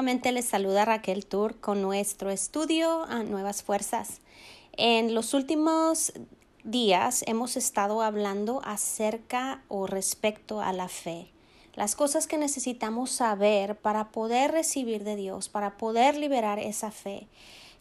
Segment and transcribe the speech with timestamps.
[0.00, 4.22] Nuevamente les saluda Raquel Tour con nuestro estudio a Nuevas Fuerzas.
[4.72, 6.14] En los últimos
[6.64, 11.30] días hemos estado hablando acerca o respecto a la fe,
[11.74, 17.28] las cosas que necesitamos saber para poder recibir de Dios, para poder liberar esa fe.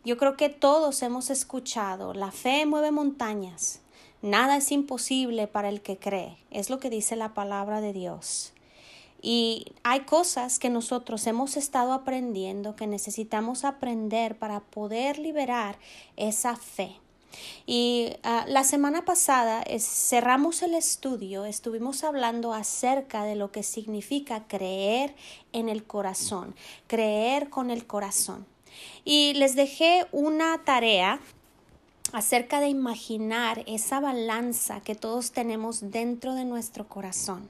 [0.04, 3.80] Yo creo que todos hemos escuchado, la fe mueve montañas,
[4.22, 8.52] nada es imposible para el que cree, es lo que dice la palabra de Dios.
[9.22, 15.78] Y hay cosas que nosotros hemos estado aprendiendo que necesitamos aprender para poder liberar
[16.16, 16.96] esa fe.
[17.66, 24.48] Y ah, la semana pasada cerramos el estudio, estuvimos hablando acerca de lo que significa
[24.48, 25.16] creer
[25.54, 26.56] en el corazón,
[26.88, 28.48] creer con el corazón.
[29.04, 31.20] Y les dejé una tarea
[32.14, 37.50] acerca de imaginar esa balanza que todos tenemos dentro de nuestro corazón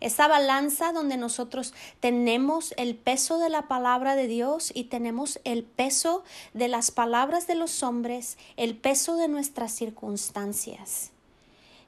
[0.00, 5.64] esa balanza donde nosotros tenemos el peso de la palabra de Dios y tenemos el
[5.64, 11.12] peso de las palabras de los hombres, el peso de nuestras circunstancias.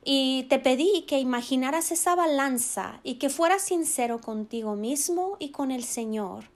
[0.05, 5.71] Y te pedí que imaginaras esa balanza y que fueras sincero contigo mismo y con
[5.71, 6.53] el Señor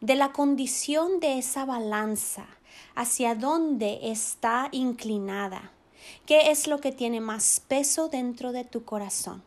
[0.00, 2.46] de la condición de esa balanza,
[2.94, 5.72] hacia dónde está inclinada,
[6.26, 9.42] qué es lo que tiene más peso dentro de tu corazón.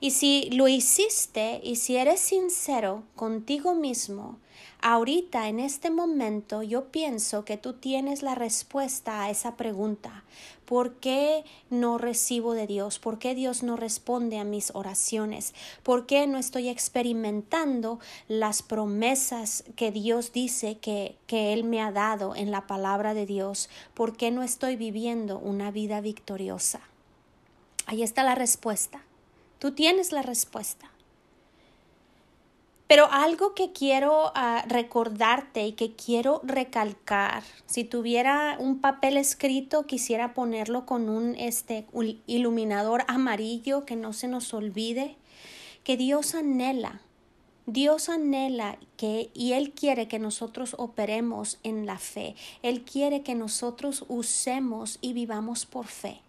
[0.00, 4.38] Y si lo hiciste y si eres sincero contigo mismo,
[4.80, 10.24] ahorita en este momento yo pienso que tú tienes la respuesta a esa pregunta.
[10.64, 12.98] ¿Por qué no recibo de Dios?
[12.98, 15.54] ¿Por qué Dios no responde a mis oraciones?
[15.84, 21.92] ¿Por qué no estoy experimentando las promesas que Dios dice que, que Él me ha
[21.92, 23.70] dado en la palabra de Dios?
[23.94, 26.80] ¿Por qué no estoy viviendo una vida victoriosa?
[27.86, 29.05] Ahí está la respuesta.
[29.58, 30.90] Tú tienes la respuesta.
[32.88, 39.86] Pero algo que quiero ah, recordarte y que quiero recalcar, si tuviera un papel escrito,
[39.86, 41.84] quisiera ponerlo con un este,
[42.26, 45.16] iluminador amarillo que no se nos olvide,
[45.82, 47.00] que Dios anhela,
[47.66, 53.34] Dios anhela que y Él quiere que nosotros operemos en la fe, Él quiere que
[53.34, 56.20] nosotros usemos y vivamos por fe.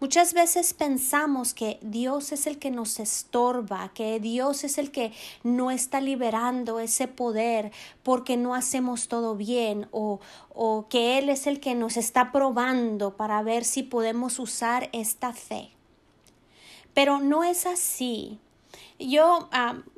[0.00, 5.12] Muchas veces pensamos que Dios es el que nos estorba, que Dios es el que
[5.42, 7.72] no está liberando ese poder
[8.04, 10.20] porque no hacemos todo bien o,
[10.54, 15.32] o que Él es el que nos está probando para ver si podemos usar esta
[15.32, 15.70] fe.
[16.94, 18.38] Pero no es así.
[18.98, 19.48] Yo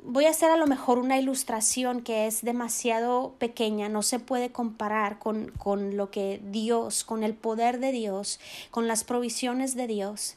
[0.03, 4.51] voy a hacer a lo mejor una ilustración que es demasiado pequeña, no se puede
[4.51, 9.87] comparar con, con lo que Dios, con el poder de Dios, con las provisiones de
[9.87, 10.35] Dios.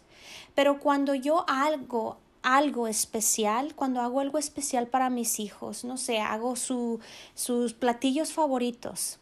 [0.54, 6.20] Pero cuando yo hago algo especial, cuando hago algo especial para mis hijos, no sé,
[6.20, 7.00] hago su,
[7.34, 9.18] sus platillos favoritos,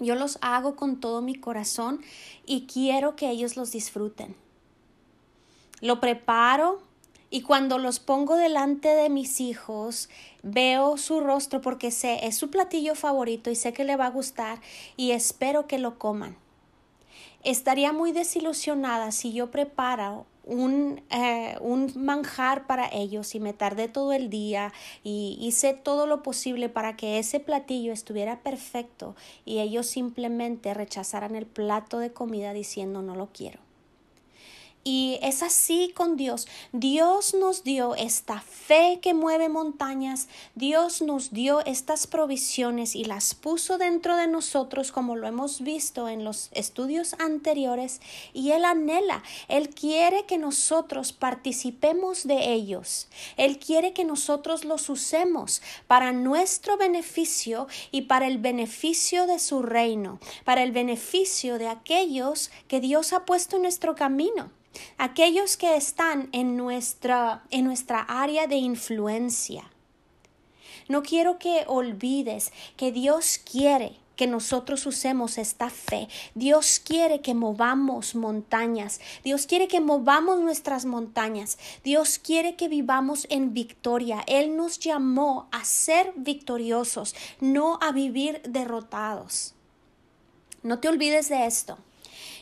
[0.00, 2.00] yo los hago con todo mi corazón
[2.46, 4.34] y quiero que ellos los disfruten.
[5.82, 6.82] Lo preparo,
[7.30, 10.08] y cuando los pongo delante de mis hijos,
[10.42, 14.10] veo su rostro porque sé, es su platillo favorito y sé que le va a
[14.10, 14.60] gustar
[14.96, 16.36] y espero que lo coman.
[17.42, 23.88] Estaría muy desilusionada si yo preparo un, eh, un, manjar para ellos y me tardé
[23.88, 24.72] todo el día
[25.04, 29.14] y hice todo lo posible para que ese platillo estuviera perfecto
[29.44, 33.69] y ellos simplemente rechazaran el plato de comida diciendo no lo quiero.
[34.82, 36.48] Y es así con Dios.
[36.72, 40.26] Dios nos dio esta fe que mueve montañas.
[40.54, 46.08] Dios nos dio estas provisiones y las puso dentro de nosotros como lo hemos visto
[46.08, 48.00] en los estudios anteriores.
[48.32, 53.08] Y Él anhela, Él quiere que nosotros participemos de ellos.
[53.36, 59.60] Él quiere que nosotros los usemos para nuestro beneficio y para el beneficio de su
[59.60, 64.50] reino, para el beneficio de aquellos que Dios ha puesto en nuestro camino
[64.98, 69.70] aquellos que están en nuestra, en nuestra área de influencia.
[70.88, 76.06] No quiero que olvides que Dios quiere que nosotros usemos esta fe.
[76.34, 79.00] Dios quiere que movamos montañas.
[79.24, 81.56] Dios quiere que movamos nuestras montañas.
[81.84, 84.22] Dios quiere que vivamos en victoria.
[84.26, 89.54] Él nos llamó a ser victoriosos, no a vivir derrotados.
[90.62, 91.78] No te olvides de esto.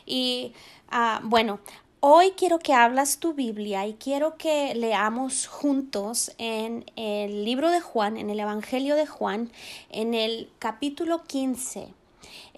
[0.04, 0.54] Y
[0.90, 1.60] ah, bueno,
[2.00, 7.80] Hoy quiero que hablas tu Biblia y quiero que leamos juntos en el libro de
[7.80, 9.50] Juan, en el Evangelio de Juan,
[9.90, 11.88] en el capítulo 15.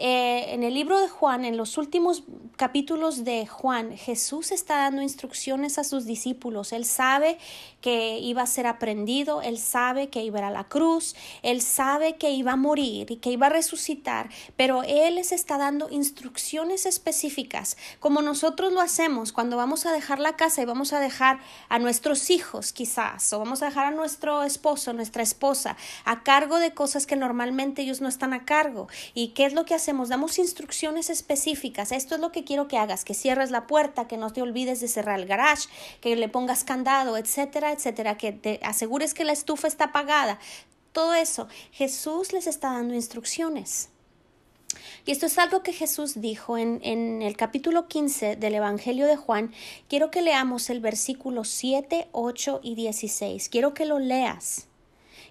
[0.02, 2.23] Eh, en el libro de Juan, en los últimos
[2.56, 6.73] capítulos de Juan, Jesús está dando instrucciones a sus discípulos.
[6.73, 7.37] Él sabe
[7.82, 11.61] que iba a ser aprendido, él sabe que iba a ir a la cruz, él
[11.61, 15.91] sabe que iba a morir y que iba a resucitar, pero él les está dando
[15.91, 21.00] instrucciones específicas, como nosotros lo hacemos cuando vamos a dejar la casa y vamos a
[21.00, 25.76] dejar a nuestros hijos quizás, o vamos a dejar a nuestro esposo, nuestra esposa,
[26.06, 28.88] a cargo de cosas que normalmente ellos no están a cargo.
[29.12, 29.89] ¿Y qué es lo que hacemos?
[30.08, 31.92] Damos instrucciones específicas.
[31.92, 34.81] Esto es lo que quiero que hagas, que cierres la puerta, que no te olvides
[34.81, 35.69] de cerrar el garage,
[36.00, 40.38] que le pongas candado, etcétera, etcétera, que te asegures que la estufa está apagada.
[40.92, 43.90] Todo eso, Jesús les está dando instrucciones.
[45.04, 49.16] Y esto es algo que Jesús dijo en, en, el capítulo 15 del Evangelio de
[49.16, 49.52] Juan.
[49.88, 53.48] Quiero que leamos el versículo 7, 8 y 16.
[53.48, 54.69] Quiero que lo leas.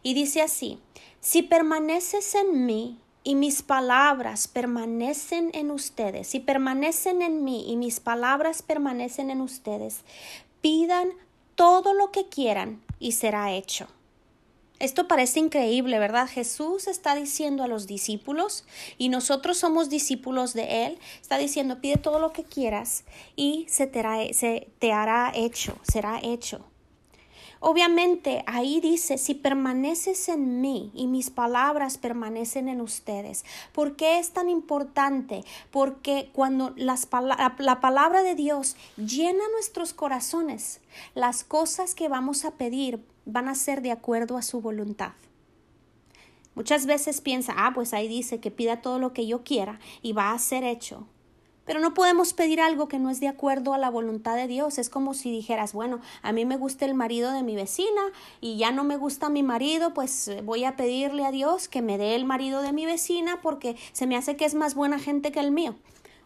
[0.03, 0.79] Y dice así,
[1.21, 7.75] si permaneces en mí y mis palabras permanecen en ustedes, si permanecen en mí y
[7.75, 9.99] mis palabras permanecen en ustedes,
[10.61, 11.09] pidan
[11.53, 13.85] todo lo que quieran y será hecho.
[14.79, 16.27] Esto parece increíble, ¿verdad?
[16.27, 18.65] Jesús está diciendo a los discípulos
[18.97, 20.97] y nosotros somos discípulos de Él.
[21.21, 23.03] Está diciendo, pide todo lo que quieras
[23.35, 26.65] y se te, hará, se te hará hecho, será hecho.
[27.61, 33.43] Obviamente ahí dice, si permaneces en mí y mis palabras permanecen en ustedes.
[33.73, 35.43] ¿Por qué es tan importante?
[35.69, 37.09] Porque cuando las,
[37.57, 40.79] la palabra de Dios llena nuestros corazones,
[41.15, 45.11] las cosas que vamos a pedir van a ser de acuerdo a su voluntad.
[46.55, 50.13] Muchas veces piensa, ah, pues ahí dice que pida todo lo que yo quiera y
[50.13, 51.05] va a ser hecho.
[51.69, 54.79] Pero no podemos pedir algo que no es de acuerdo a la voluntad de Dios.
[54.79, 58.01] Es como si dijeras, bueno, a mí me gusta el marido de mi vecina
[58.41, 61.83] y ya no me gusta mi marido, pues eh, voy a pedirle a Dios que
[61.83, 64.97] me dé el marido de mi vecina porque se me hace que es más buena
[64.97, 65.75] gente que el mío.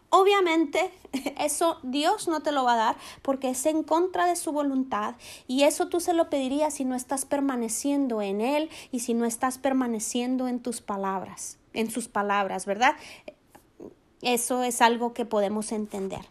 [0.08, 0.90] Obviamente
[1.38, 5.16] eso Dios no te lo va a dar porque es en contra de su voluntad
[5.46, 9.26] y eso tú se lo pedirías si no estás permaneciendo en Él y si no
[9.26, 12.94] estás permaneciendo en tus palabras, en sus palabras, ¿verdad?
[14.24, 16.22] Eso es algo que podemos entender.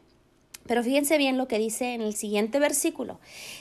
[0.66, 3.20] Pero fíjense bien lo que dice en el siguiente versículo.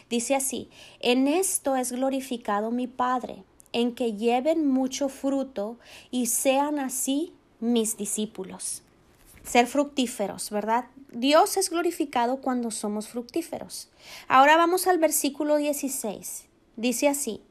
[0.08, 0.70] Dice así,
[1.00, 5.78] en esto es glorificado mi Padre, en que lleven mucho fruto
[6.10, 8.82] y sean así mis discípulos.
[9.44, 10.86] Ser fructíferos, ¿verdad?
[11.12, 13.90] Dios es glorificado cuando somos fructíferos.
[14.28, 16.46] Ahora vamos al versículo 16.
[16.76, 17.42] Dice así,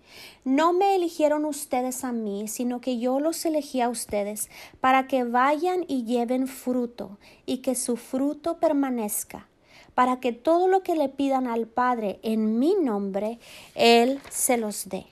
[0.44, 4.50] no me eligieron ustedes a mí, sino que yo los elegí a ustedes
[4.80, 9.48] para que vayan y lleven fruto y que su fruto permanezca,
[9.94, 13.40] para que todo lo que le pidan al Padre en mi nombre,
[13.76, 15.06] Él se los dé.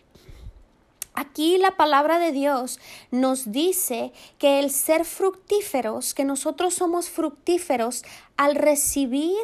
[1.13, 2.79] Aquí la palabra de Dios
[3.11, 8.05] nos dice que el ser fructíferos, que nosotros somos fructíferos
[8.37, 9.35] al recibir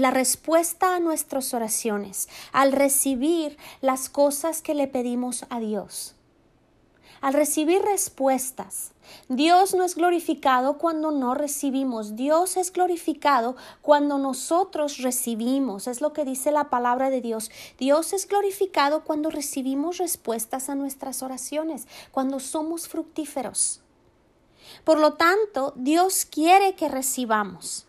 [0.00, 6.14] la respuesta a nuestras oraciones, al recibir las cosas que le pedimos a Dios.
[7.20, 8.90] Al recibir respuestas,
[9.28, 16.12] Dios no es glorificado cuando no recibimos, Dios es glorificado cuando nosotros recibimos, es lo
[16.12, 17.52] que dice la palabra de Dios.
[17.78, 23.82] Dios es glorificado cuando recibimos respuestas a nuestras oraciones, cuando somos fructíferos.
[24.82, 27.86] Por lo tanto, Dios quiere que recibamos.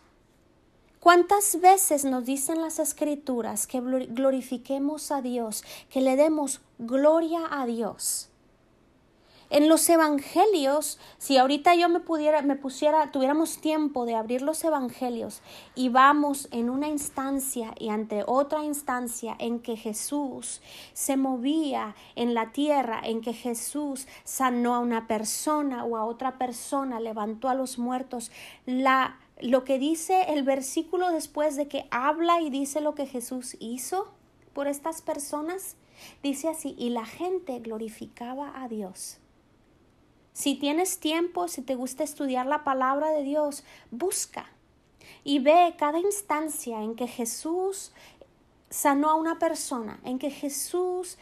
[1.04, 7.66] ¿Cuántas veces nos dicen las escrituras que glorifiquemos a Dios, que le demos gloria a
[7.66, 8.30] Dios?
[9.50, 14.64] En los evangelios, si ahorita yo me pudiera, me pusiera, tuviéramos tiempo de abrir los
[14.64, 15.42] evangelios
[15.74, 20.62] y vamos en una instancia y ante otra instancia en que Jesús
[20.94, 26.38] se movía en la tierra, en que Jesús sanó a una persona o a otra
[26.38, 28.32] persona, levantó a los muertos,
[28.64, 33.56] la lo que dice el versículo después de que habla y dice lo que Jesús
[33.60, 34.08] hizo
[34.52, 35.76] por estas personas,
[36.22, 39.18] dice así, y la gente glorificaba a Dios.
[40.32, 44.46] Si tienes tiempo, si te gusta estudiar la palabra de Dios, busca
[45.22, 47.92] y ve cada instancia en que Jesús
[48.70, 51.18] sanó a una persona, en que Jesús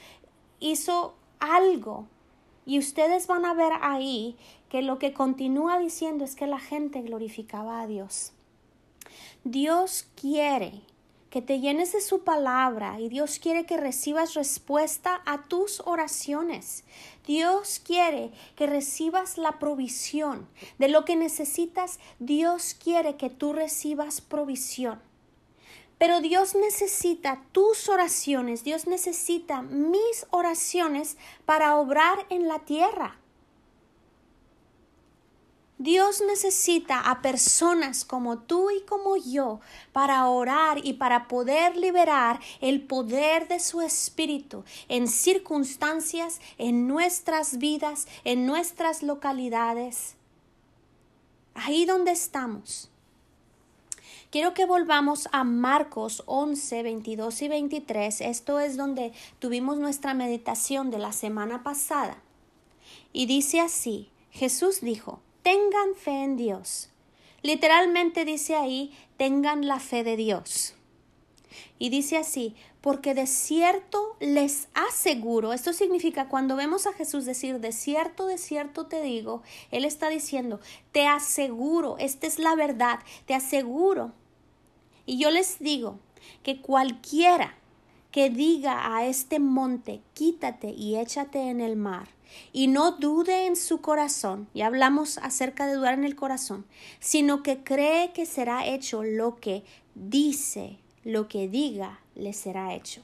[0.61, 2.07] hizo algo.
[2.65, 4.37] Y ustedes van a ver ahí
[4.73, 8.33] que lo que continúa diciendo es que la gente glorificaba a Dios.
[9.45, 10.81] Dios quiere
[11.29, 16.85] que te llenes de su palabra y Dios quiere que recibas respuesta a tus oraciones.
[17.27, 20.49] Dios quiere que recibas la provisión
[20.79, 22.01] de lo que necesitas.
[22.19, 25.03] Dios quiere que tú recibas provisión.
[25.99, 33.19] Pero Dios necesita tus oraciones, Dios necesita mis oraciones para obrar en la tierra.
[35.83, 39.59] Dios necesita a personas como tú y como yo
[39.93, 47.59] para orar y para poder liberar el poder de su espíritu en circunstancias, en nuestras
[47.59, 50.15] vidas, en nuestras localidades.
[51.55, 52.89] Ahí donde estamos.
[54.31, 58.21] Quiero que volvamos a Marcos 11, 22 y 23.
[58.21, 62.23] Esto es donde tuvimos nuestra meditación de la semana pasada.
[63.13, 66.91] Y dice así, Jesús dijo, tengan fe en Dios.
[67.43, 70.75] Literalmente dice ahí, tengan la fe de Dios.
[71.79, 77.61] Y dice así, porque de cierto les aseguro, esto significa cuando vemos a Jesús decir,
[77.61, 80.61] de cierto, de cierto te digo, Él está diciendo,
[80.93, 84.13] te aseguro, esta es la verdad, te aseguro.
[85.07, 85.99] Y yo les digo
[86.43, 87.57] que cualquiera
[88.11, 92.09] que diga a este monte, quítate y échate en el mar,
[92.53, 96.65] y no dude en su corazón, y hablamos acerca de dudar en el corazón,
[97.01, 103.03] sino que cree que será hecho lo que dice, lo que diga, le será hecho.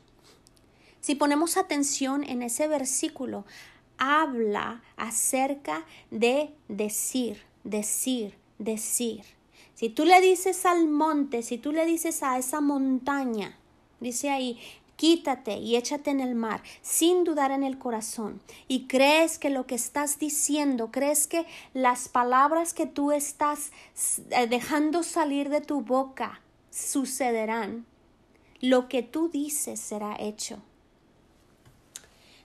[1.00, 3.44] Si ponemos atención en ese versículo,
[3.98, 9.22] habla acerca de decir, decir, decir.
[9.74, 13.56] Si tú le dices al monte, si tú le dices a esa montaña,
[14.00, 14.58] dice ahí,
[14.98, 19.64] quítate y échate en el mar sin dudar en el corazón y crees que lo
[19.64, 23.70] que estás diciendo, crees que las palabras que tú estás
[24.30, 26.40] eh, dejando salir de tu boca
[26.70, 27.86] sucederán,
[28.60, 30.58] lo que tú dices será hecho.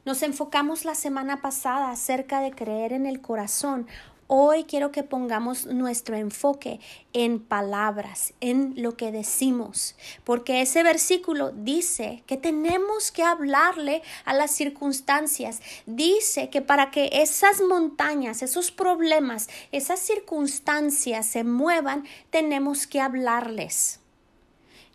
[0.06, 3.88] Nos enfocamos la semana pasada acerca de creer en el corazón.
[4.27, 6.80] Hoy quiero que pongamos nuestro enfoque
[7.12, 14.34] en palabras, en lo que decimos, porque ese versículo dice que tenemos que hablarle a
[14.34, 15.62] las circunstancias.
[15.86, 24.00] Dice que para que esas montañas, esos problemas, esas circunstancias se muevan, tenemos que hablarles.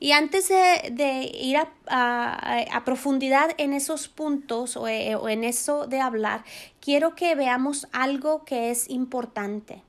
[0.00, 1.56] Y antes de, ir
[1.88, 6.44] a, profundidad en esos puntos eh, o, en eso de hablar,
[6.88, 9.82] quiero que veamos algo que es importante.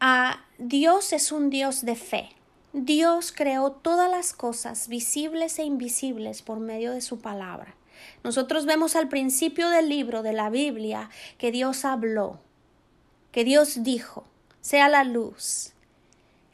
[0.00, 2.30] Ah, Dios es un Dios de fe.
[2.72, 7.74] Dios creó todas las cosas, visibles e invisibles, por medio de su palabra.
[8.24, 12.40] Nosotros vemos al principio del libro de la Biblia que Dios habló,
[13.32, 14.24] que Dios dijo,
[14.62, 15.74] sea la luz,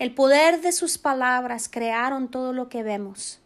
[0.01, 3.39] el poder de sus palabras crearon todo lo que vemos.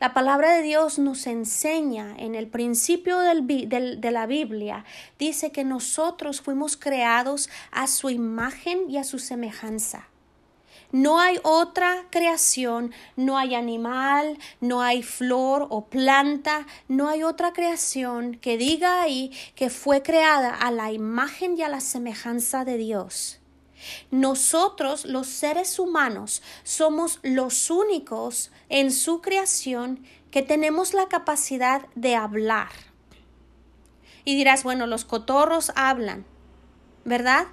[0.00, 4.84] La palabra de Dios nos enseña en el principio de la Biblia,
[5.18, 10.06] dice que nosotros fuimos creados a su imagen y a su semejanza.
[10.92, 17.52] No hay otra creación, no hay animal, no hay flor o planta, no hay otra
[17.52, 22.78] creación que diga ahí que fue creada a la imagen y a la semejanza de
[22.78, 23.37] Dios.
[24.10, 32.14] Nosotros, los seres humanos, somos los únicos en su creación que tenemos la capacidad de
[32.14, 32.70] hablar.
[34.24, 36.26] Y dirás, bueno, los cotorros hablan,
[37.04, 37.46] ¿verdad?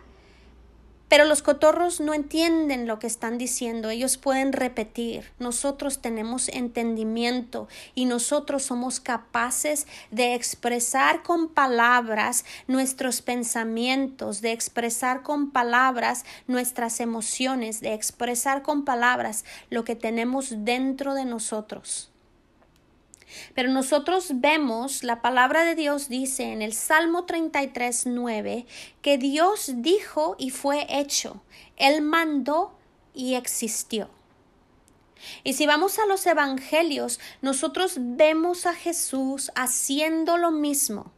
[1.08, 5.32] Pero los cotorros no entienden lo que están diciendo, ellos pueden repetir.
[5.38, 15.22] Nosotros tenemos entendimiento y nosotros somos capaces de expresar con palabras nuestros pensamientos, de expresar
[15.22, 22.12] con palabras nuestras emociones, de expresar con palabras lo que tenemos dentro de nosotros.
[23.54, 28.66] Pero nosotros vemos, la palabra de Dios dice en el Salmo 33, 9,
[29.02, 31.42] que Dios dijo y fue hecho.
[31.78, 32.78] Él mandó
[33.14, 34.10] y existió.
[35.44, 41.12] Y si vamos a los evangelios, nosotros vemos a Jesús haciendo lo mismo.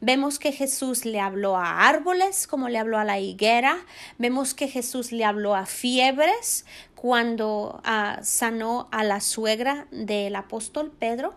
[0.00, 3.78] Vemos que Jesús le habló a árboles como le habló a la higuera.
[4.18, 10.90] Vemos que Jesús le habló a fiebres cuando ah, sanó a la suegra del apóstol
[10.98, 11.34] Pedro.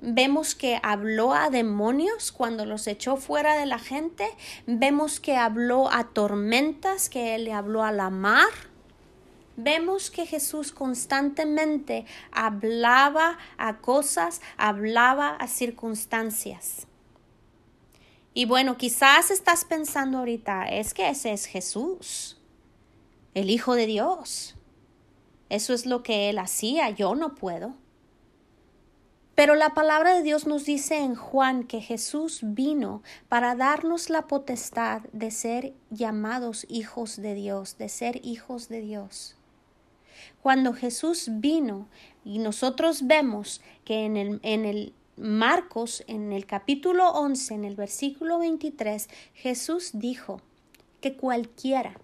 [0.00, 4.28] Vemos que habló a demonios cuando los echó fuera de la gente.
[4.66, 8.48] Vemos que habló a tormentas, que él le habló a la mar.
[9.56, 16.86] Vemos que Jesús constantemente hablaba a cosas, hablaba a circunstancias.
[18.34, 22.38] Y bueno, quizás estás pensando ahorita, es que ese es Jesús,
[23.34, 24.56] el Hijo de Dios.
[25.50, 27.74] Eso es lo que él hacía, yo no puedo.
[29.42, 34.28] Pero la palabra de Dios nos dice en Juan que Jesús vino para darnos la
[34.28, 39.34] potestad de ser llamados hijos de Dios, de ser hijos de Dios.
[40.42, 41.88] Cuando Jesús vino
[42.24, 47.74] y nosotros vemos que en el, en el Marcos, en el capítulo 11, en el
[47.74, 50.40] versículo 23, Jesús dijo,
[51.00, 51.98] que cualquiera,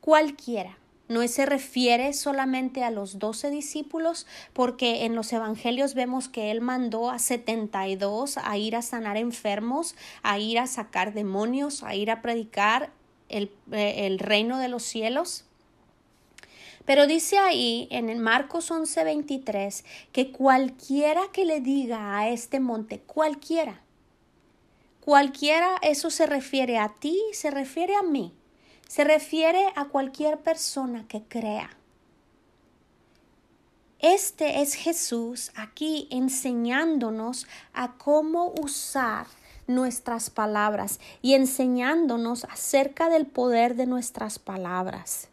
[0.00, 0.78] cualquiera,
[1.12, 6.60] no se refiere solamente a los doce discípulos, porque en los evangelios vemos que él
[6.60, 11.82] mandó a setenta y dos a ir a sanar enfermos, a ir a sacar demonios,
[11.82, 12.90] a ir a predicar
[13.28, 15.44] el, eh, el reino de los cielos.
[16.84, 23.82] Pero dice ahí en Marcos 11:23 que cualquiera que le diga a este monte, cualquiera,
[25.00, 28.34] cualquiera, eso se refiere a ti, se refiere a mí,
[28.92, 31.70] se refiere a cualquier persona que crea.
[34.00, 39.28] Este es Jesús aquí enseñándonos a cómo usar
[39.66, 45.28] nuestras palabras y enseñándonos acerca del poder de nuestras palabras.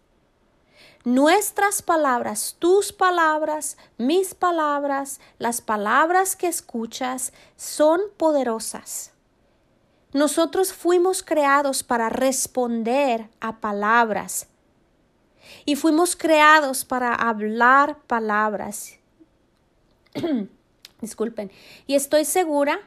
[1.04, 9.12] Nuestras palabras, tus palabras, mis palabras, las palabras que escuchas son poderosas.
[10.14, 14.48] Nosotros fuimos creados para responder a palabras
[15.66, 18.98] y fuimos creados para hablar palabras.
[21.02, 21.52] Disculpen.
[21.86, 22.80] Y estoy segura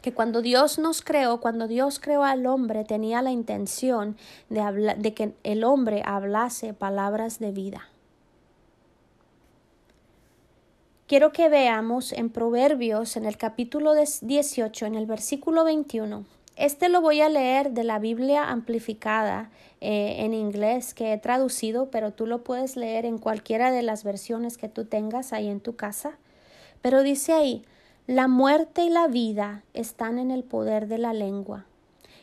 [0.00, 4.16] que cuando Dios nos creó, cuando Dios creó al hombre, tenía la intención
[4.48, 7.88] de, de que el hombre hablase palabras de vida.
[11.08, 16.26] Quiero que veamos en Proverbios, en el capítulo 18, en el versículo 21.
[16.54, 19.48] Este lo voy a leer de la Biblia amplificada
[19.80, 24.04] eh, en inglés que he traducido, pero tú lo puedes leer en cualquiera de las
[24.04, 26.18] versiones que tú tengas ahí en tu casa.
[26.82, 27.64] Pero dice ahí,
[28.06, 31.64] la muerte y la vida están en el poder de la lengua,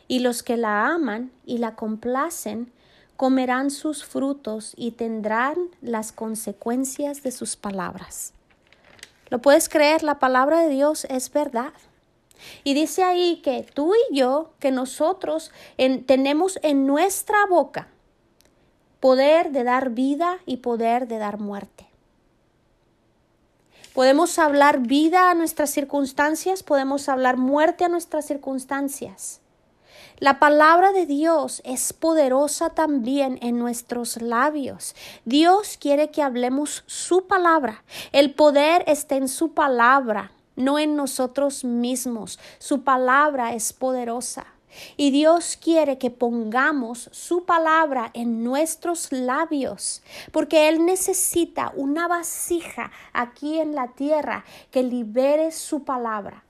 [0.06, 2.70] y los que la aman y la complacen
[3.16, 8.35] comerán sus frutos y tendrán las consecuencias de sus palabras.
[9.28, 10.02] ¿Lo puedes creer?
[10.02, 11.72] La palabra de Dios es verdad.
[12.64, 15.50] Y dice ahí que tú y yo, que nosotros
[16.06, 17.88] tenemos en nuestra boca
[19.00, 21.86] poder de dar vida y poder de dar muerte.
[23.94, 29.40] Podemos hablar vida a nuestras circunstancias, podemos hablar muerte a nuestras circunstancias.
[30.18, 34.94] La palabra de Dios es poderosa también en nuestros labios.
[35.26, 37.84] Dios quiere que hablemos su palabra.
[38.12, 42.38] El poder está en su palabra, no en nosotros mismos.
[42.58, 44.46] Su palabra es poderosa.
[44.96, 50.02] Y Dios quiere que pongamos su palabra en nuestros labios,
[50.32, 56.45] porque Él necesita una vasija aquí en la tierra que libere su palabra.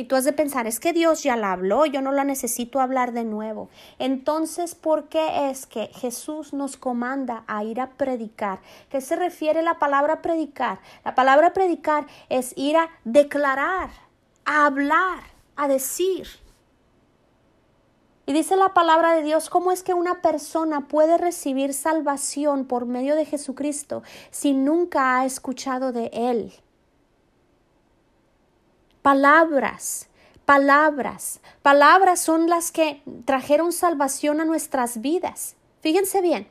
[0.00, 2.80] Y tú has de pensar, es que Dios ya la habló, yo no la necesito
[2.80, 3.68] hablar de nuevo.
[3.98, 8.60] Entonces, ¿por qué es que Jesús nos comanda a ir a predicar?
[8.88, 10.80] ¿Qué se refiere la palabra predicar?
[11.04, 13.90] La palabra predicar es ir a declarar,
[14.46, 15.18] a hablar,
[15.54, 16.26] a decir.
[18.24, 22.86] Y dice la palabra de Dios, ¿cómo es que una persona puede recibir salvación por
[22.86, 26.54] medio de Jesucristo si nunca ha escuchado de Él?
[29.02, 30.10] Palabras,
[30.44, 35.56] palabras, palabras son las que trajeron salvación a nuestras vidas.
[35.80, 36.48] Fíjense bien,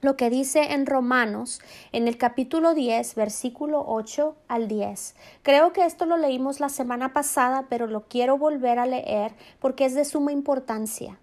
[0.00, 5.16] lo que dice en Romanos, en el capítulo 10, versículo 8 al 10.
[5.42, 9.84] Creo que esto lo leímos la semana pasada, pero lo quiero volver a leer porque
[9.84, 11.18] es de suma importancia.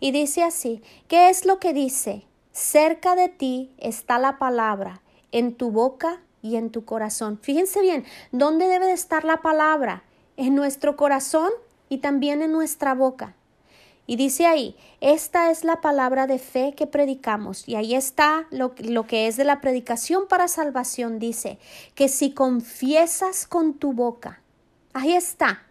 [0.00, 2.24] Y dice así, ¿qué es lo que dice?
[2.50, 5.00] Cerca de ti está la palabra,
[5.30, 7.38] en tu boca y en tu corazón.
[7.40, 10.02] Fíjense bien, ¿dónde debe de estar la palabra?
[10.38, 11.50] En nuestro corazón
[11.90, 13.34] y también en nuestra boca.
[14.06, 17.68] Y dice ahí, esta es la palabra de fe que predicamos.
[17.68, 21.18] Y ahí está lo, lo, que es de la predicación para salvación.
[21.18, 21.58] Dice
[21.94, 24.40] que si confiesas con tu boca,
[24.94, 25.67] ahí está.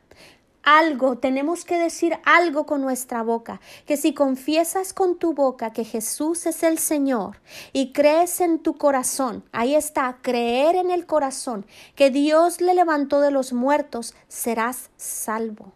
[0.69, 5.85] Algo, tenemos que decir algo con nuestra boca, que si confiesas con tu boca que
[5.85, 7.39] Jesús es el Señor
[7.71, 13.21] y crees en tu corazón, ahí está, creer en el corazón, que Dios le levantó
[13.21, 15.71] de los muertos, serás salvo.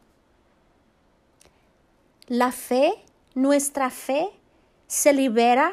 [2.27, 2.93] La fe,
[3.33, 4.27] nuestra fe,
[4.87, 5.71] se libera,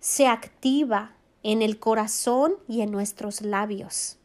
[0.00, 4.19] se activa en el corazón y en nuestros labios.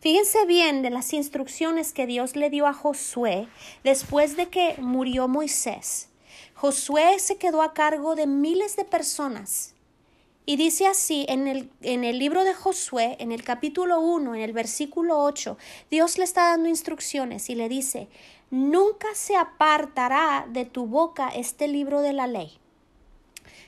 [0.00, 3.48] Fíjense bien de las instrucciones que Dios le dio a Josué
[3.82, 6.10] después de que murió Moisés.
[6.54, 9.74] Josué se quedó a cargo de miles de personas.
[10.48, 14.42] Y dice así en el, en el libro de Josué, en el capítulo 1, en
[14.42, 15.58] el versículo 8,
[15.90, 18.08] Dios le está dando instrucciones y le dice,
[18.50, 22.60] nunca se apartará de tu boca este libro de la ley,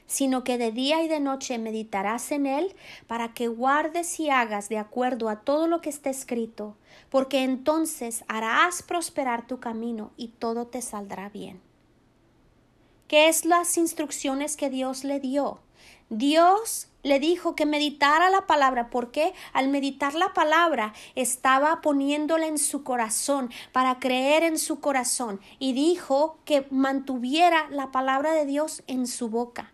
[0.09, 2.75] sino que de día y de noche meditarás en él
[3.07, 6.77] para que guardes y hagas de acuerdo a todo lo que está escrito,
[7.11, 11.61] porque entonces harás prosperar tu camino y todo te saldrá bien.
[13.07, 15.61] ¿Qué es las instrucciones que Dios le dio?
[16.11, 22.59] Dios le dijo que meditara la palabra porque al meditar la palabra estaba poniéndola en
[22.59, 28.83] su corazón para creer en su corazón y dijo que mantuviera la palabra de Dios
[28.87, 29.73] en su boca.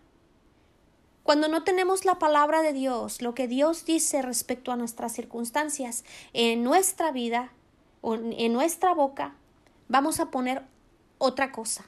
[1.25, 6.05] Cuando no tenemos la palabra de Dios, lo que Dios dice respecto a nuestras circunstancias
[6.33, 7.51] en nuestra vida
[8.01, 9.33] o en nuestra boca,
[9.87, 10.61] vamos a poner
[11.17, 11.87] otra cosa.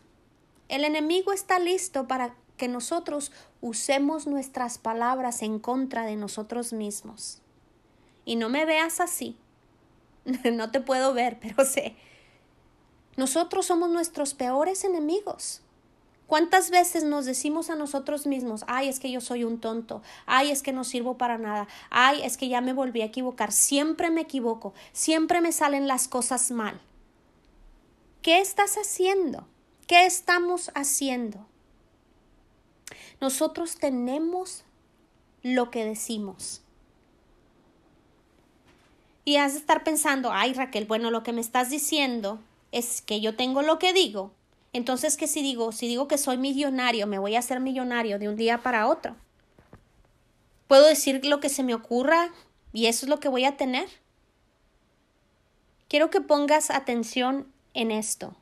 [0.69, 7.43] El enemigo está listo para que nosotros usemos nuestras palabras en contra de nosotros mismos.
[8.25, 9.37] Y no me veas así.
[10.51, 11.95] no te puedo ver, pero sé.
[13.17, 15.61] Nosotros somos nuestros peores enemigos.
[16.27, 20.51] ¿Cuántas veces nos decimos a nosotros mismos, ay, es que yo soy un tonto, ay,
[20.51, 24.09] es que no sirvo para nada, ay, es que ya me volví a equivocar, siempre
[24.09, 26.81] me equivoco, siempre me salen las cosas mal?
[28.21, 29.47] ¿Qué estás haciendo?
[29.87, 31.47] ¿Qué estamos haciendo?
[33.21, 34.65] Nosotros tenemos
[35.43, 36.61] lo que decimos.
[39.23, 42.39] Y has de estar pensando, ay Raquel, bueno, lo que me estás diciendo
[42.73, 44.33] es que yo tengo lo que digo.
[44.77, 48.29] Entonces, que si digo, si digo que soy millonario, me voy a hacer millonario de
[48.29, 49.15] un día para otro.
[50.67, 52.31] Puedo decir lo que se me ocurra
[52.73, 53.89] y eso es lo que voy a tener.
[55.87, 58.35] Quiero que pongas atención en esto.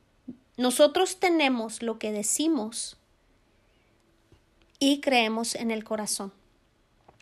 [0.57, 2.97] Nosotros tenemos lo que decimos
[4.77, 6.33] y creemos en el corazón.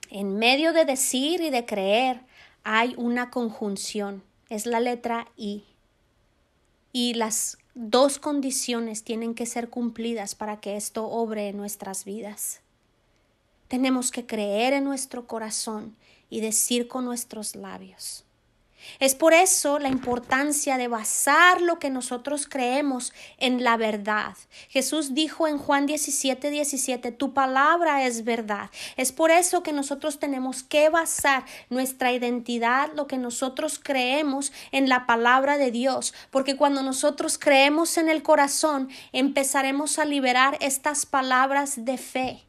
[0.10, 2.21] En medio de decir y de creer
[2.63, 5.65] hay una conjunción, es la letra I.
[6.91, 12.62] Y las dos condiciones tienen que ser cumplidas para que esto obre en nuestras vidas.
[13.67, 15.95] Tenemos que creer en nuestro corazón
[16.29, 18.25] y decir con nuestros labios.
[18.99, 24.35] Es por eso la importancia de basar lo que nosotros creemos en la verdad.
[24.69, 28.69] Jesús dijo en Juan 17, 17, tu palabra es verdad.
[28.97, 34.89] Es por eso que nosotros tenemos que basar nuestra identidad, lo que nosotros creemos en
[34.89, 41.05] la palabra de Dios, porque cuando nosotros creemos en el corazón, empezaremos a liberar estas
[41.05, 42.43] palabras de fe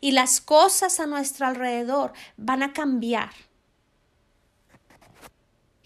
[0.00, 3.30] y las cosas a nuestro alrededor van a cambiar.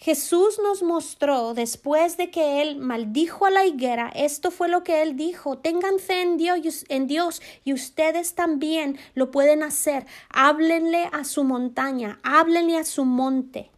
[0.04, 5.00] Jesús nos mostró después de que él maldijo a la higuera, esto fue lo que
[5.00, 10.04] él dijo, tengan fe en Dios, en Dios y ustedes también lo pueden hacer.
[10.28, 13.70] Háblenle a su montaña, háblenle a su monte.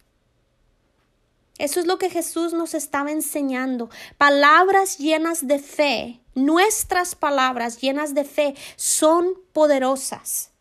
[1.59, 3.89] Eso es lo que Jesús nos estaba enseñando.
[4.17, 10.51] Palabras llenas de fe, nuestras palabras llenas de fe son poderosas.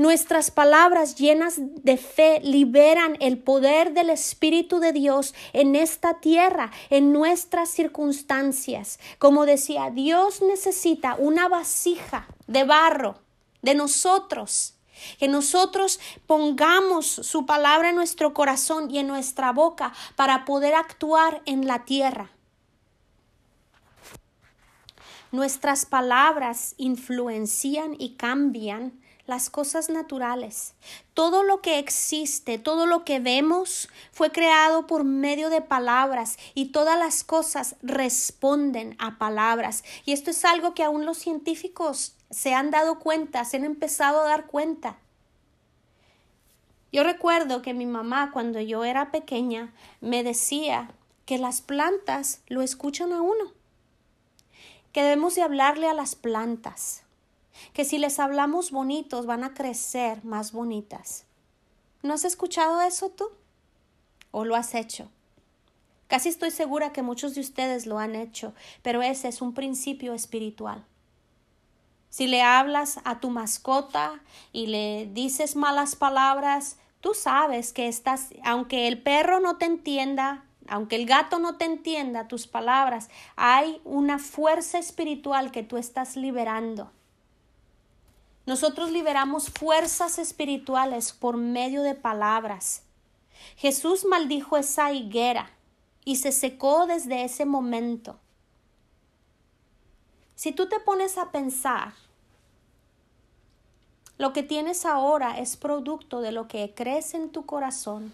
[0.00, 6.70] Nuestras palabras llenas de fe liberan el poder del Espíritu de Dios en esta tierra,
[6.88, 8.98] en nuestras circunstancias.
[9.18, 13.18] Como decía, Dios necesita una vasija de barro
[13.60, 14.72] de nosotros
[15.18, 21.42] que nosotros pongamos su palabra en nuestro corazón y en nuestra boca para poder actuar
[21.44, 22.30] en la tierra.
[25.30, 28.98] Nuestras palabras influencian y cambian
[29.30, 30.74] las cosas naturales.
[31.14, 36.66] Todo lo que existe, todo lo que vemos fue creado por medio de palabras y
[36.66, 39.84] todas las cosas responden a palabras.
[40.04, 44.20] Y esto es algo que aún los científicos se han dado cuenta, se han empezado
[44.20, 44.98] a dar cuenta.
[46.92, 50.90] Yo recuerdo que mi mamá cuando yo era pequeña me decía
[51.24, 53.52] que las plantas lo escuchan a uno,
[54.92, 57.04] que debemos de hablarle a las plantas
[57.72, 61.24] que si les hablamos bonitos van a crecer más bonitas.
[62.02, 63.28] ¿No has escuchado eso tú?
[64.30, 65.10] ¿O lo has hecho?
[66.06, 70.12] Casi estoy segura que muchos de ustedes lo han hecho, pero ese es un principio
[70.12, 70.84] espiritual.
[72.08, 74.20] Si le hablas a tu mascota
[74.52, 80.44] y le dices malas palabras, tú sabes que estás, aunque el perro no te entienda,
[80.66, 86.16] aunque el gato no te entienda tus palabras, hay una fuerza espiritual que tú estás
[86.16, 86.90] liberando.
[88.46, 92.82] Nosotros liberamos fuerzas espirituales por medio de palabras.
[93.56, 95.50] Jesús maldijo esa higuera
[96.04, 98.18] y se secó desde ese momento.
[100.34, 101.92] Si tú te pones a pensar,
[104.16, 108.12] lo que tienes ahora es producto de lo que crees en tu corazón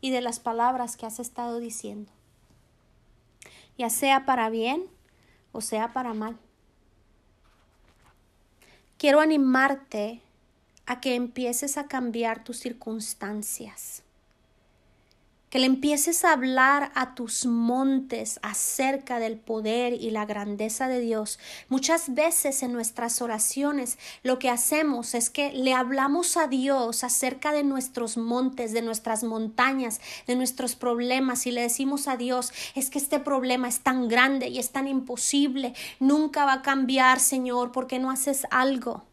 [0.00, 2.12] y de las palabras que has estado diciendo,
[3.78, 4.86] ya sea para bien
[5.52, 6.38] o sea para mal
[8.98, 10.22] quiero animarte
[10.86, 14.02] a que empieces a cambiar tus circunstancias.
[15.56, 21.00] Que le empieces a hablar a tus montes acerca del poder y la grandeza de
[21.00, 21.38] Dios.
[21.70, 27.52] Muchas veces en nuestras oraciones lo que hacemos es que le hablamos a Dios acerca
[27.52, 32.90] de nuestros montes, de nuestras montañas, de nuestros problemas y le decimos a Dios, es
[32.90, 37.72] que este problema es tan grande y es tan imposible, nunca va a cambiar, Señor,
[37.72, 39.04] porque no haces algo.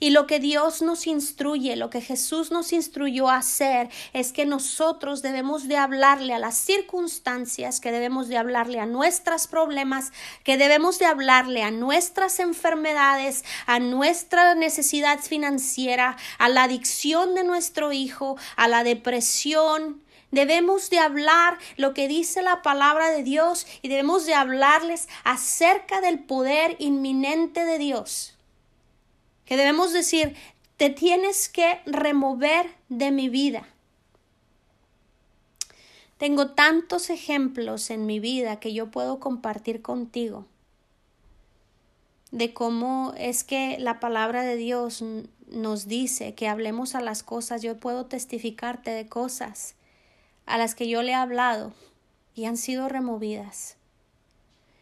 [0.00, 4.46] Y lo que Dios nos instruye, lo que Jesús nos instruyó a hacer, es que
[4.46, 10.12] nosotros debemos de hablarle a las circunstancias, que debemos de hablarle a nuestros problemas,
[10.44, 17.44] que debemos de hablarle a nuestras enfermedades, a nuestra necesidad financiera, a la adicción de
[17.44, 23.64] nuestro hijo, a la depresión, Debemos de hablar lo que dice la palabra de Dios
[23.80, 28.35] y debemos de hablarles acerca del poder inminente de Dios
[29.46, 30.36] que debemos decir,
[30.76, 33.66] te tienes que remover de mi vida.
[36.18, 40.46] Tengo tantos ejemplos en mi vida que yo puedo compartir contigo
[42.30, 45.02] de cómo es que la palabra de Dios
[45.46, 47.62] nos dice que hablemos a las cosas.
[47.62, 49.74] Yo puedo testificarte de cosas
[50.44, 51.72] a las que yo le he hablado
[52.34, 53.76] y han sido removidas.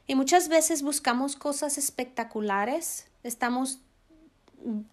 [0.07, 3.79] Y muchas veces buscamos cosas espectaculares, estamos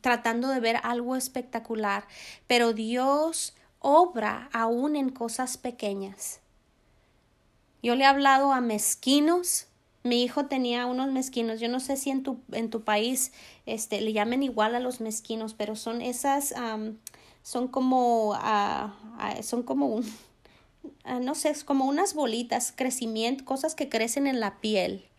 [0.02, 2.06] tratando de ver algo espectacular,
[2.48, 6.40] pero Dios obra aún en cosas pequeñas.
[7.84, 9.68] Yo le he hablado a mezquinos.
[10.04, 11.60] Mi hijo tenía unos mezquinos.
[11.60, 13.32] Yo no sé si en tu, en tu país
[13.66, 16.54] este, le llamen igual a los mezquinos, pero son esas,
[17.44, 20.06] son como, uh, son como un,
[21.06, 25.11] uh, no sé, es como unas bolitas, crecimiento, cosas que crecen en la piel.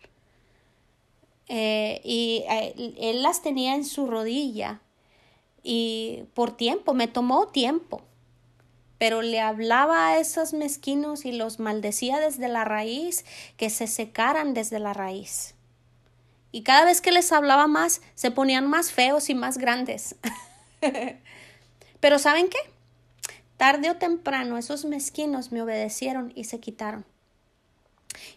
[1.47, 4.81] Eh, y eh, él las tenía en su rodilla
[5.63, 8.01] y por tiempo, me tomó tiempo,
[8.97, 13.25] pero le hablaba a esos mezquinos y los maldecía desde la raíz,
[13.55, 15.55] que se secaran desde la raíz.
[16.51, 20.15] Y cada vez que les hablaba más, se ponían más feos y más grandes.
[21.99, 22.59] pero ¿saben qué?
[23.57, 27.05] Tarde o temprano esos mezquinos me obedecieron y se quitaron.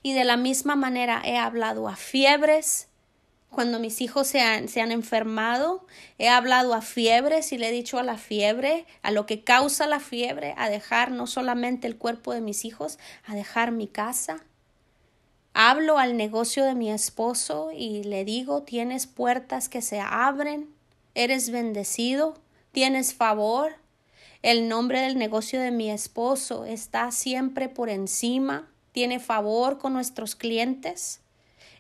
[0.02, 2.88] Y de la misma manera he hablado a fiebres,
[3.56, 5.86] cuando mis hijos se han, se han enfermado,
[6.18, 9.86] he hablado a fiebres y le he dicho a la fiebre, a lo que causa
[9.86, 14.44] la fiebre, a dejar no solamente el cuerpo de mis hijos, a dejar mi casa.
[15.54, 20.68] Hablo al negocio de mi esposo y le digo, tienes puertas que se abren,
[21.14, 22.34] eres bendecido,
[22.72, 23.76] tienes favor.
[24.42, 30.36] El nombre del negocio de mi esposo está siempre por encima, tiene favor con nuestros
[30.36, 31.22] clientes.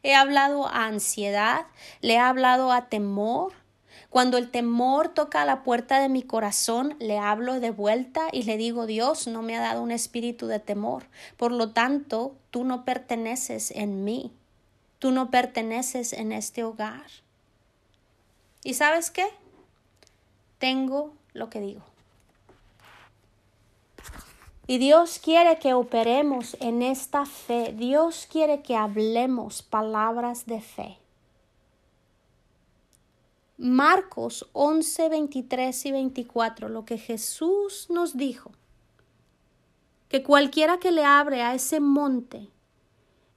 [0.02, 1.66] He hablado a ansiedad,
[2.00, 3.52] le he hablado a temor.
[4.10, 8.56] Cuando el temor toca la puerta de mi corazón, le hablo de vuelta y le
[8.56, 11.06] digo, Dios no me ha dado un espíritu de temor.
[11.36, 14.32] Por lo tanto, tú no perteneces en mí.
[14.98, 17.06] Tú no perteneces en este hogar.
[18.64, 19.26] ¿Y sabes qué?
[20.58, 21.95] Tengo lo que digo.
[24.68, 27.72] Y Dios quiere que operemos en esta fe.
[27.76, 30.98] Dios quiere que hablemos palabras de fe.
[33.58, 38.50] Marcos 11, 23 y 24, lo que Jesús nos dijo,
[40.08, 42.50] que cualquiera que le abre a ese monte,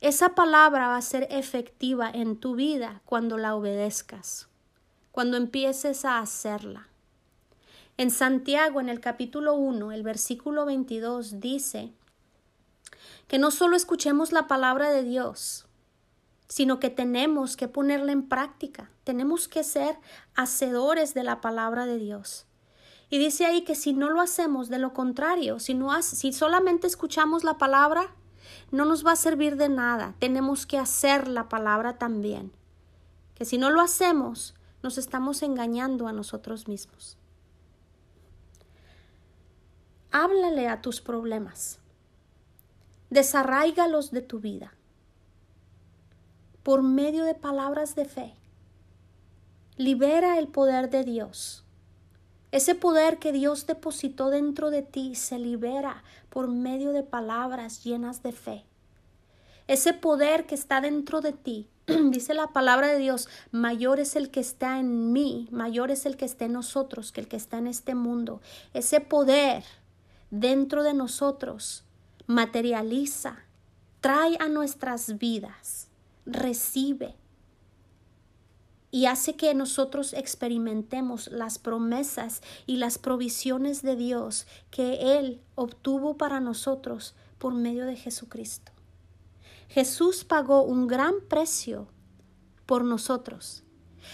[0.02, 4.50] esa palabra va a ser efectiva en tu vida cuando la obedezcas,
[5.12, 6.89] cuando empieces a hacerla.
[8.00, 11.92] En Santiago, en el capítulo 1, el versículo 22 dice
[13.28, 15.66] que no solo escuchemos la palabra de Dios,
[16.48, 19.98] sino que tenemos que ponerla en práctica, tenemos que ser
[20.34, 22.46] hacedores de la palabra de Dios.
[23.10, 26.88] Y dice ahí que si no lo hacemos, de lo contrario, si, no si solamente
[26.88, 28.16] escuchamos la palabra,
[28.72, 30.16] no nos va a servir de nada.
[30.20, 32.54] Tenemos que hacer la palabra también.
[33.36, 37.20] Que si no lo hacemos, nos estamos engañando a nosotros mismos.
[40.12, 41.78] Háblale a tus problemas.
[43.12, 44.74] Desarráigalos de tu vida
[46.64, 48.34] por medio de palabras de fe.
[49.78, 51.64] Libera el poder de Dios.
[52.52, 58.24] Ese poder que Dios depositó dentro de ti se libera por medio de palabras llenas
[58.24, 58.66] de fe.
[59.68, 61.70] Ese poder que está dentro de ti,
[62.10, 66.18] dice la palabra de Dios, mayor es el que está en mí, mayor es el
[66.18, 68.42] que está en nosotros que el que está en este mundo.
[68.74, 69.64] Ese poder
[70.32, 71.84] dentro de nosotros
[72.28, 73.40] materializa,
[74.02, 75.88] trae a nuestras vidas,
[76.26, 77.16] recibe.
[78.92, 86.18] y hace que nosotros experimentemos las promesas y las provisiones de Dios que Él obtuvo
[86.18, 88.72] para nosotros por medio de Jesucristo.
[89.68, 91.88] Jesús pagó un gran precio
[92.66, 93.64] por nosotros.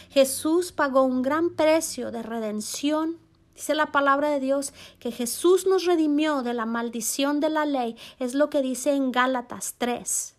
[0.09, 3.17] Jesús pagó un gran precio de redención.
[3.55, 7.95] Dice la palabra de Dios que Jesús nos redimió de la maldición de la ley.
[8.19, 10.35] Es lo que dice en Gálatas 3.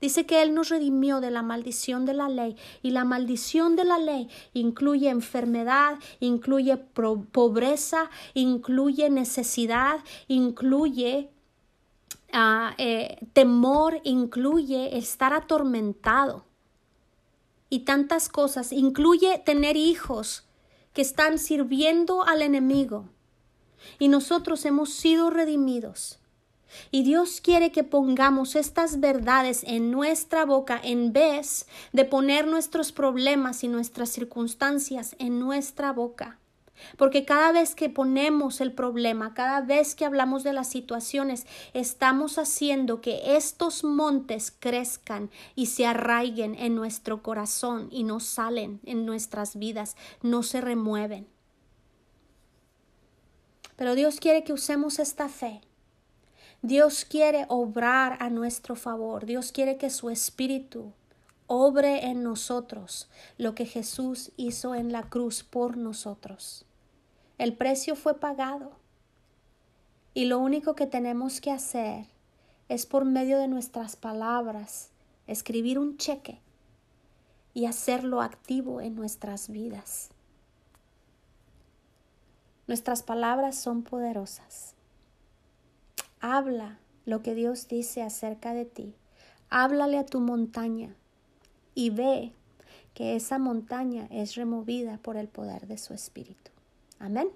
[0.00, 3.84] Dice que Él nos redimió de la maldición de la ley y la maldición de
[3.84, 11.28] la ley incluye enfermedad, incluye pobreza, incluye necesidad, incluye
[12.32, 16.46] ah, eh, temor, incluye estar atormentado
[17.68, 20.46] y tantas cosas, incluye tener hijos
[20.92, 23.08] que están sirviendo al enemigo.
[23.98, 26.20] Y nosotros hemos sido redimidos
[26.90, 32.92] y Dios quiere que pongamos estas verdades en nuestra boca en vez de poner nuestros
[32.92, 36.39] problemas y nuestras circunstancias en nuestra boca.
[36.96, 42.38] Porque cada vez que ponemos el problema, cada vez que hablamos de las situaciones, estamos
[42.38, 49.06] haciendo que estos montes crezcan y se arraiguen en nuestro corazón y no salen en
[49.06, 51.26] nuestras vidas, no se remueven.
[53.76, 55.62] Pero Dios quiere que usemos esta fe
[56.62, 59.24] Dios quiere obrar a nuestro favor.
[59.24, 60.92] Dios quiere que su Espíritu
[61.46, 66.66] obre en nosotros lo que Jesús hizo en la cruz por nosotros.
[67.40, 68.70] El precio fue pagado.
[70.12, 72.04] Y lo único que tenemos que hacer
[72.68, 74.90] es por medio de nuestras palabras
[75.26, 76.38] escribir un cheque
[77.54, 80.10] y hacerlo activo en nuestras vidas.
[82.66, 84.74] Nuestras palabras son poderosas.
[86.20, 86.76] Habla
[87.06, 88.94] lo que Dios dice acerca de ti.
[89.48, 90.94] Háblale a tu montaña
[91.74, 92.34] y ve
[92.92, 96.50] que esa montaña es removida por el poder de su espíritu.
[97.00, 97.28] Amén.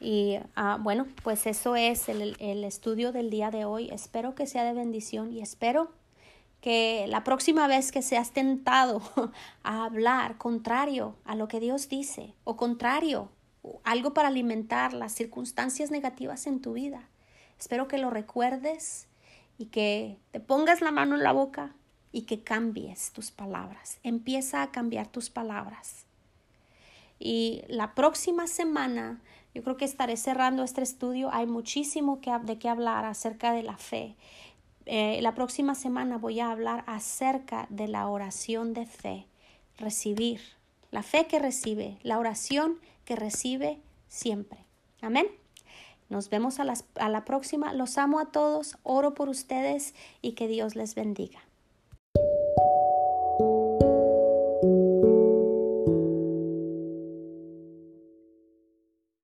[0.00, 3.90] Y ah, bueno, pues eso es el, el estudio del día de hoy.
[3.90, 5.92] Espero que sea de bendición y espero
[6.62, 9.02] que la próxima vez que seas tentado
[9.62, 13.28] a hablar contrario a lo que Dios dice o contrario,
[13.82, 17.10] algo para alimentar las circunstancias negativas en tu vida,
[17.58, 19.06] Espero que lo recuerdes
[19.58, 21.74] y que te pongas la mano en la boca
[22.12, 23.98] y que cambies tus palabras.
[24.02, 26.06] Empieza a cambiar tus palabras.
[27.18, 29.20] Y la próxima semana,
[29.54, 31.30] yo creo que estaré cerrando este estudio.
[31.32, 34.16] Hay muchísimo que, de qué hablar acerca de la fe.
[34.86, 39.26] Eh, la próxima semana voy a hablar acerca de la oración de fe.
[39.78, 40.40] Recibir.
[40.90, 41.98] La fe que recibe.
[42.02, 44.58] La oración que recibe siempre.
[45.00, 45.26] Amén.
[46.08, 46.64] Nos vemos a,
[46.96, 47.72] a la próxima.
[47.72, 51.43] Los amo a todos, oro por ustedes y que Dios les bendiga.